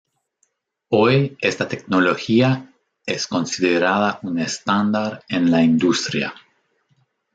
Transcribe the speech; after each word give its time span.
Hoy, 0.89 1.37
esta 1.41 1.67
tecnología 1.67 2.73
es 3.05 3.27
considerada 3.27 4.17
un 4.23 4.39
estándar 4.39 5.23
en 5.29 5.51
la 5.51 5.61
industria. 5.61 6.33